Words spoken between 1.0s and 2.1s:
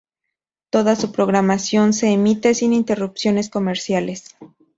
programación se